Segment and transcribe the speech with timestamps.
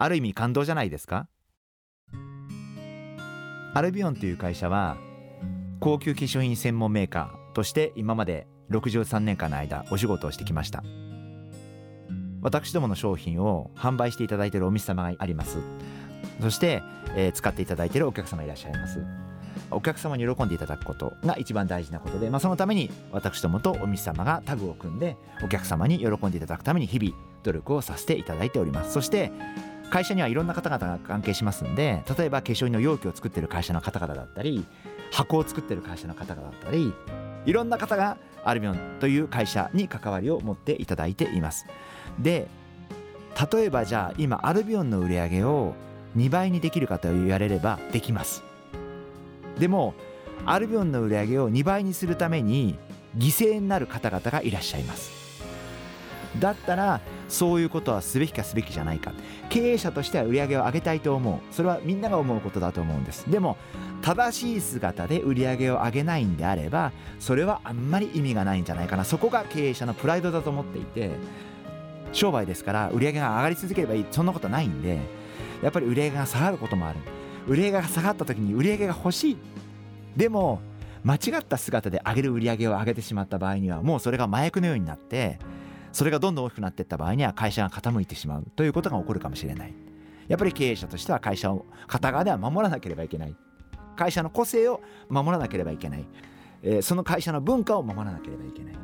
[0.00, 1.28] ある意味感動じゃないですか？
[3.74, 4.96] アルビオンという会社は
[5.80, 10.84] 高級化粧品専門メーカーとして今まで63年間の間お仕事をしてきました。
[12.40, 15.58] 私どもの商品を販売していただいているお店様があります。
[16.40, 16.82] そして、
[17.16, 19.04] えー、使っていただいているお客様いらっしゃいます。
[19.72, 28.92] お客様に喜んでいただくことが一番大事なことで、まあ、そのために私どもとお店様がタグを組んでお客様に喜んでいただくために日々努力をさせていただいております。
[28.92, 29.32] そして
[29.90, 34.64] 会社にはいろんな方々が関係しますんで例えば化粧品の容器を作ってる会社の方々だったり
[35.10, 36.92] 箱を作ってる会社の方々だったり
[37.46, 41.66] いろんな方がアルビオンという会社に関わりを持っていただいています。
[42.18, 42.48] で
[43.52, 45.74] 例えばじゃあ今アルビオンの売り上げを
[46.16, 48.42] 2倍にできるかと言われればできます。
[49.58, 49.94] でも
[50.44, 52.78] アルビオンの売り上げを2倍にするために
[53.16, 55.10] 犠牲になる方々がいらっしゃいます。
[56.38, 59.12] だったらそういうことはすべきかすべきじゃないか。
[59.50, 61.54] 経営者としては売り上げを上げたいと思う。
[61.54, 63.30] それはみんなが思うことだと思うんです。
[63.30, 63.56] でも
[64.02, 69.04] 正しい姿で売り上げを上げないんであればそれはあんまり意味がないんじゃないかな。
[69.04, 71.10] そこが経営者のプライドだと思っていて
[72.12, 74.06] 商売ですから売り上げが上がり続ければいい。
[74.10, 74.98] そんなことないんで
[75.62, 76.98] やっぱり売り上げが下がることもある。
[77.46, 79.36] 売り上げが下がった時に売り上げが欲しい。
[80.16, 80.60] でも
[81.04, 85.38] 間違った姿で上げる売り上げを上げてしまった場合にはもうそれが麻薬のようになって
[85.92, 89.74] それがどんどん大きくなっていった場合には会社が傾いてしまうということが起こるかもしれない。
[90.28, 93.34] やっぱり経営者としては会社を片側では守らなければいけない。
[93.96, 96.06] 会社の個性を守らなければいけない、
[96.62, 98.74] えー、その会社の文化を守らなければいけない。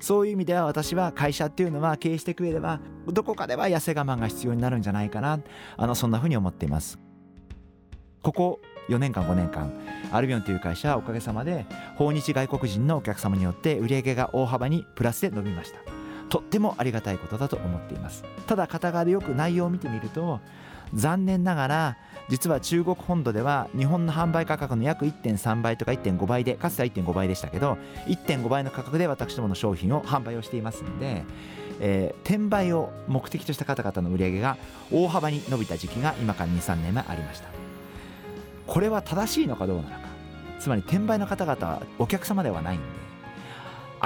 [0.00, 5.38] そういう意味では私は会社っていうのは経営してく上ではどこかでは痩せ我慢が必要になるんじゃないかな。
[5.76, 6.98] あのそんなふうに思っています。
[8.22, 9.72] ここ4年間5年間
[10.10, 16.01] アルビオンという会社はおかげさまで訪日外国人のお客様によって売上が大幅にプラスで伸びました。
[16.32, 18.24] とってもありがたいことだと思っています。
[18.46, 20.40] ただ片側でよく内容を見てみると
[20.94, 21.98] 残念ながら
[22.30, 27.76] 実は中国本土では日本の販売価格の約1.3倍とか1.5倍でかつては1.5倍でしたけど
[28.06, 31.24] 1.5倍の価格で私どもの商品を販売をしていますので、
[31.80, 34.56] えー、転売を目的とした方々の売り上げが
[34.90, 37.48] 大幅に伸びた時期が今から23年前ありました。
[38.66, 39.96] これは正しいのかどうなのか。
[40.60, 43.01] つまり転売の方々はお客様ではないんで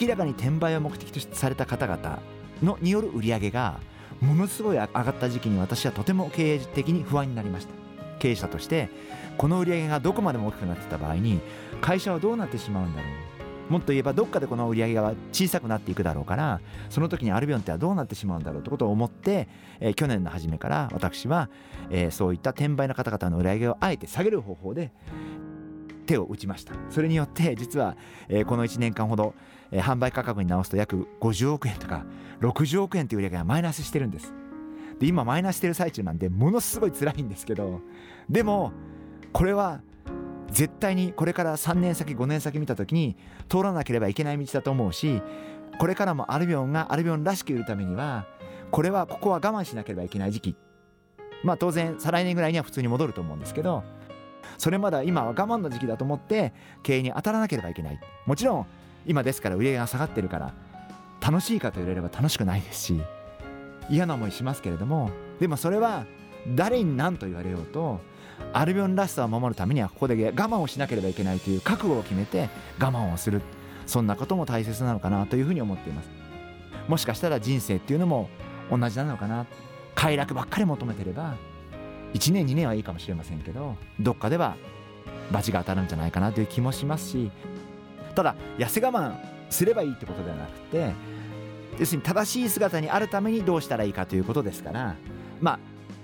[0.00, 2.20] 明らかに転売を目的とされた方々
[2.62, 3.80] のによる売り上げが
[4.20, 7.72] ものすごい上がった時期に私はとても経営的に不安になりました。
[8.18, 8.90] 経営者として
[9.36, 11.40] この売り上げがどこまでも大きくなってた場合に
[11.80, 13.72] 会社はどうなってしまうんだろう。
[13.72, 19.46] もっと言えばどっかでこの売り上げが小さくなっていくだろうからその時にアルビオンってはどうなってしまうんだろうということを思って、
[19.78, 21.50] えー、去年の初めから私は、
[21.90, 24.90] えー、そういった転売の方々の売り上げをあえて下げる方法で
[26.08, 26.74] 手を打ちました。
[26.90, 27.96] それによって実は、
[28.28, 29.34] えー、この1年間ほど、
[29.70, 32.04] えー、販売価格に直すと約50億円とか
[32.40, 34.32] 60億円という売り上げがマイナスしてるんです。
[34.98, 37.80] で今マイナスしてる最中なんでものすごい辛いんですけど
[38.28, 38.72] でも
[39.32, 39.80] これは
[40.50, 43.16] 絶対にこれから3年先5年先見た時に
[43.48, 45.22] 通らなければいけない道だと思うし
[45.78, 48.26] これからもアルビオンがアルビオンらしくいるためには
[48.72, 50.56] これはここは我慢しなければいけない時期。
[51.44, 53.84] まあ当然再来年ぐらいには普通に戻ると思うんですけど
[54.56, 58.00] それまでは今は我慢の時期だと思って経営に当たらなければいけない。
[58.26, 58.66] もちろん
[59.06, 60.54] 今ですから売り上げが下がってるから
[61.20, 63.00] 楽しいかと言われれば楽しくないですし
[63.88, 65.10] 嫌な思いしますけれども
[65.40, 66.04] でもそれは
[66.54, 68.00] 誰に何と言われようと
[68.52, 73.42] アルビオンらしさを守るためにはここで我慢をしなければいけないという覚悟を決めて我慢をする。
[73.86, 76.10] そんなことも大切なのかなというふうに思っています。
[76.88, 78.28] もしかしたら人生っていうのも
[78.70, 79.46] 同じなのかな。
[79.94, 81.36] 快楽ばっかり求めてれば
[82.14, 84.56] 1年2年はいいかもしれませんけどどっかでは
[85.30, 87.30] 罰が当たるんじゃないかなという気もしますし
[88.14, 89.14] ただ痩せ我慢
[89.50, 90.92] すればいいってことではなくて
[91.78, 94.96] 要するに正しい姿にあるためにどうしたらいいかということですから
[95.40, 95.58] まあ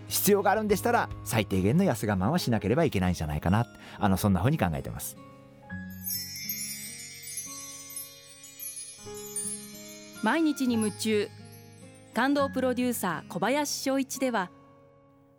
[0.08, 3.66] 必要があるんでしたら最低限の痩せ我慢はしなければいけないんじゃないかな。
[3.98, 5.16] あのそんなふうに考えてます。
[10.22, 11.28] 毎日に夢中。
[12.14, 14.50] 感動プロデューサー小林翔一では